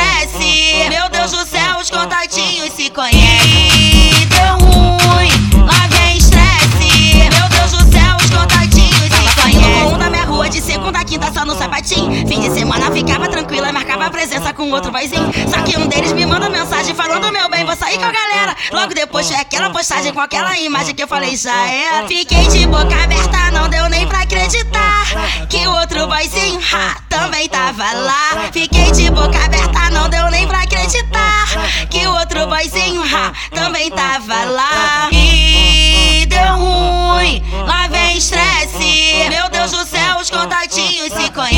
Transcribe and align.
Ah, 0.00 0.22
ah, 0.22 0.88
Meu 0.88 1.04
ah, 1.04 1.08
Deus 1.08 1.30
do 1.30 1.46
céu, 1.46 1.78
os 1.80 1.90
contatinhos 1.90 2.72
se 2.72 2.88
conhecem. 2.90 4.26
Deu 4.28 4.66
ruim, 4.66 5.66
lá 5.66 5.86
vem 5.88 6.16
estresse. 6.16 7.16
Meu 7.18 7.48
Deus 7.48 7.72
do 7.72 7.92
céu, 7.92 8.16
os 8.16 8.30
contatinhos 8.30 9.12
se 9.12 9.40
conhecem. 9.40 9.84
Um 9.86 9.98
na 9.98 10.08
minha 10.08 10.24
rua 10.24 10.48
de 10.48 10.60
segunda 10.60 11.04
quinta 11.04 11.30
só 11.32 11.44
no 11.44 11.56
sapatinho. 11.56 12.26
Fim 12.26 12.40
de 12.40 12.50
semana 12.50 12.90
ficava 12.90 13.28
tranquila, 13.28 13.72
marcava 13.72 14.10
presença 14.10 14.52
com 14.54 14.70
outro 14.70 14.90
vozinho. 14.90 15.30
Só 15.48 15.62
que 15.62 15.78
um 15.78 15.86
deles 15.86 16.12
me 16.12 16.24
manda 16.24 16.48
mensagem 16.48 16.94
falando: 16.94 17.30
Meu 17.30 17.48
bem, 17.50 17.64
vou 17.64 17.76
sair 17.76 17.98
com 17.98 18.04
a 18.04 18.12
galera. 18.12 18.56
Logo 18.72 18.94
depois 18.94 19.28
foi 19.28 19.36
aquela 19.36 19.70
postagem 19.70 20.12
com 20.12 20.20
aquela 20.20 20.58
imagem 20.58 20.94
que 20.94 21.02
eu 21.02 21.08
falei: 21.08 21.36
Já 21.36 21.66
era. 21.68 22.06
Fiquei 22.06 22.46
de 22.48 22.66
boca 22.66 22.94
aberta, 23.02 23.50
não 23.52 23.68
deu 23.68 23.88
nem 23.88 24.06
pra 24.06 24.22
acreditar 24.22 25.04
que 25.48 25.66
o 25.66 25.72
outro 25.72 26.06
vozinho. 26.06 26.60
Ha, 26.72 26.96
mãe 27.40 27.48
tava 27.48 27.90
lá. 27.92 28.50
Fiquei 28.52 28.90
de 28.92 29.10
boca 29.10 29.38
aberta, 29.42 29.90
não 29.90 30.10
deu 30.10 30.30
nem 30.30 30.46
pra 30.46 30.62
acreditar. 30.62 31.46
Que 31.88 32.06
o 32.06 32.12
outro 32.18 32.46
boizinho 32.46 33.02
ha, 33.02 33.32
também 33.54 33.90
tava 33.90 34.44
lá. 34.44 35.08
E 35.10 36.26
deu 36.26 36.56
ruim, 36.56 37.42
lá 37.66 37.88
vem 37.88 38.18
estresse. 38.18 39.26
Meu 39.30 39.48
Deus 39.48 39.70
do 39.70 39.86
céu, 39.86 40.18
os 40.20 40.28
contatinhos 40.28 41.12
se 41.12 41.30
conhecem. 41.30 41.49